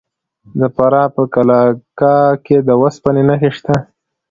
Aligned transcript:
د 0.59 0.61
فراه 0.75 1.07
په 1.15 1.23
قلعه 1.33 1.69
کاه 1.99 2.31
کې 2.45 2.57
د 2.67 2.69
وسپنې 2.81 3.23
نښې 3.29 3.51
شته. 3.57 3.75